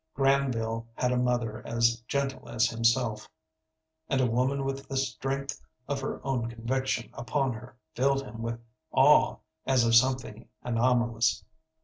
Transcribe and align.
Granville 0.15 0.87
had 0.95 1.11
a 1.11 1.15
mother 1.15 1.61
as 1.63 1.97
gentle 2.07 2.49
as 2.49 2.65
himself, 2.69 3.29
and 4.09 4.19
a 4.19 4.25
woman 4.25 4.65
with 4.65 4.87
the 4.87 4.97
strength 4.97 5.61
of 5.87 6.01
her 6.01 6.19
own 6.25 6.49
conviction 6.49 7.11
upon 7.13 7.53
her 7.53 7.77
filled 7.93 8.23
him 8.23 8.41
with 8.41 8.59
awe 8.91 9.35
as 9.67 9.83
of 9.85 9.93
something 9.93 10.47
anomalous. 10.63 11.43